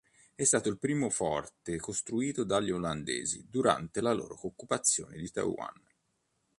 È 0.33 0.43
stato 0.43 0.67
il 0.67 0.79
primo 0.79 1.11
forte 1.11 1.77
costruito 1.77 2.43
dagli 2.43 2.71
olandesi 2.71 3.45
durante 3.47 4.01
la 4.01 4.13
loro 4.13 4.35
occupazione 4.47 5.15
di 5.17 5.29
Taiwan. 5.29 5.79